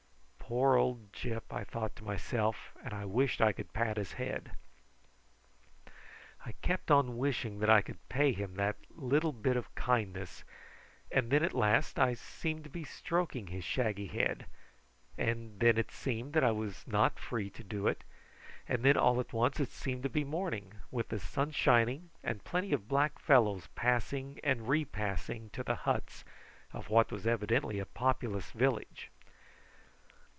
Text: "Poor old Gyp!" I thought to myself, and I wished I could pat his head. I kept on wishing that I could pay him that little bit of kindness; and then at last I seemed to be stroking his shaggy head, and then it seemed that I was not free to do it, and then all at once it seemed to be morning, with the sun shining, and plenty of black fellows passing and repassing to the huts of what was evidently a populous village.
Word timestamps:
"Poor 0.53 0.75
old 0.75 1.13
Gyp!" 1.13 1.43
I 1.53 1.63
thought 1.63 1.95
to 1.95 2.03
myself, 2.03 2.73
and 2.83 2.93
I 2.93 3.05
wished 3.05 3.39
I 3.39 3.53
could 3.53 3.71
pat 3.71 3.95
his 3.95 4.11
head. 4.11 4.51
I 6.45 6.51
kept 6.61 6.91
on 6.91 7.15
wishing 7.17 7.59
that 7.59 7.69
I 7.69 7.81
could 7.81 8.05
pay 8.09 8.33
him 8.33 8.55
that 8.55 8.75
little 8.93 9.31
bit 9.31 9.55
of 9.55 9.73
kindness; 9.75 10.43
and 11.09 11.29
then 11.31 11.41
at 11.41 11.53
last 11.53 11.97
I 11.97 12.15
seemed 12.15 12.65
to 12.65 12.69
be 12.69 12.83
stroking 12.83 13.47
his 13.47 13.63
shaggy 13.63 14.07
head, 14.07 14.45
and 15.17 15.57
then 15.61 15.77
it 15.77 15.89
seemed 15.89 16.33
that 16.33 16.43
I 16.43 16.51
was 16.51 16.85
not 16.85 17.17
free 17.17 17.49
to 17.51 17.63
do 17.63 17.87
it, 17.87 18.03
and 18.67 18.83
then 18.83 18.97
all 18.97 19.21
at 19.21 19.31
once 19.31 19.57
it 19.61 19.69
seemed 19.71 20.03
to 20.03 20.09
be 20.09 20.25
morning, 20.25 20.73
with 20.91 21.07
the 21.07 21.19
sun 21.19 21.51
shining, 21.51 22.09
and 22.25 22.43
plenty 22.43 22.73
of 22.73 22.89
black 22.89 23.19
fellows 23.19 23.69
passing 23.75 24.37
and 24.43 24.67
repassing 24.67 25.49
to 25.51 25.63
the 25.63 25.75
huts 25.87 26.25
of 26.73 26.89
what 26.89 27.09
was 27.09 27.25
evidently 27.25 27.79
a 27.79 27.85
populous 27.85 28.51
village. 28.51 29.09